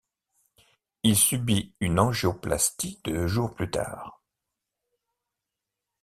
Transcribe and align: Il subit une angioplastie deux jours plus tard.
Il 1.03 1.15
subit 1.15 1.75
une 1.79 1.99
angioplastie 1.99 2.99
deux 3.03 3.27
jours 3.27 3.53
plus 3.53 3.69
tard. 3.69 4.19